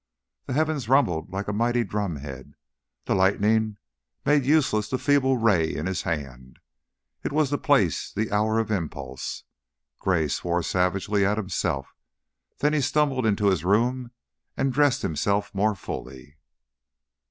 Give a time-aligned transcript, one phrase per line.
[0.47, 2.55] The heavens rumbled like a mighty drumhead,
[3.05, 3.77] the lightning
[4.25, 6.57] made useless the feeble ray in his hand.
[7.23, 9.43] It was the place, the hour of impulse.
[9.99, 11.93] Gray swore savagely at himself,
[12.61, 14.09] then he stumbled into his room
[14.57, 16.39] and dressed himself more fully.